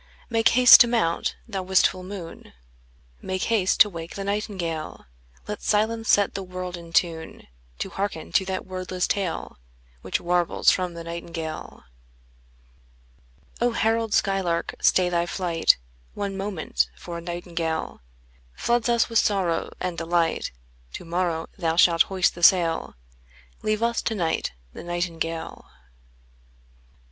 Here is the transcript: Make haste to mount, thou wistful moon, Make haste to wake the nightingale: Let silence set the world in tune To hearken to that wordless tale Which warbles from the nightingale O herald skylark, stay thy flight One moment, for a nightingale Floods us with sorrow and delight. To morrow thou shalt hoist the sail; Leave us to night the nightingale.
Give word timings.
Make 0.31 0.49
haste 0.57 0.81
to 0.81 0.87
mount, 0.87 1.35
thou 1.47 1.61
wistful 1.61 2.01
moon, 2.01 2.53
Make 3.21 3.43
haste 3.53 3.79
to 3.81 3.87
wake 3.89 4.15
the 4.15 4.23
nightingale: 4.23 5.05
Let 5.47 5.61
silence 5.61 6.09
set 6.09 6.33
the 6.33 6.41
world 6.41 6.75
in 6.75 6.91
tune 6.91 7.45
To 7.77 7.89
hearken 7.91 8.31
to 8.31 8.45
that 8.45 8.65
wordless 8.65 9.05
tale 9.05 9.59
Which 10.01 10.19
warbles 10.19 10.71
from 10.71 10.95
the 10.95 11.03
nightingale 11.03 11.83
O 13.61 13.73
herald 13.73 14.15
skylark, 14.15 14.73
stay 14.81 15.07
thy 15.07 15.27
flight 15.27 15.77
One 16.15 16.35
moment, 16.35 16.89
for 16.97 17.19
a 17.19 17.21
nightingale 17.21 18.01
Floods 18.55 18.89
us 18.89 19.07
with 19.07 19.19
sorrow 19.19 19.69
and 19.79 19.99
delight. 19.99 20.49
To 20.93 21.05
morrow 21.05 21.45
thou 21.59 21.75
shalt 21.75 22.01
hoist 22.09 22.33
the 22.33 22.41
sail; 22.41 22.95
Leave 23.61 23.83
us 23.83 24.01
to 24.01 24.15
night 24.15 24.53
the 24.73 24.83
nightingale. 24.83 25.65